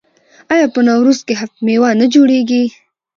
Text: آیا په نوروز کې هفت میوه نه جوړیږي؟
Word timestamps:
آیا 0.53 0.65
په 0.73 0.79
نوروز 0.87 1.19
کې 1.27 1.33
هفت 1.41 1.57
میوه 1.65 1.89
نه 2.01 2.05
جوړیږي؟ 2.13 2.63